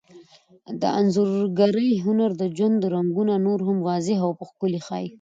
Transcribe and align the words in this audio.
د 0.81 0.83
انځورګرۍ 0.99 1.91
هنر 2.05 2.31
د 2.41 2.43
ژوند 2.57 2.79
رنګونه 2.93 3.33
نور 3.45 3.59
هم 3.67 3.77
واضح 3.87 4.17
او 4.25 4.31
ښکلي 4.49 4.79
ښيي. 4.87 5.07